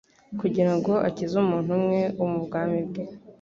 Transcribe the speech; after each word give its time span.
Kugira 0.39 0.71
ngo 0.77 0.93
akize 1.07 1.33
umuntu 1.43 1.69
umwe 1.79 1.99
wo 2.17 2.27
mu 2.31 2.39
bwami 2.45 2.79
bwe, 2.87 3.03